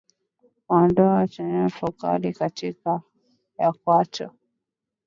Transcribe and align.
Vidonda 0.67 1.25
vyenye 1.31 1.57
harufu 1.57 1.85
kali 1.99 2.29
katikati 2.39 3.01
ya 3.59 3.71
kwato 3.73 4.27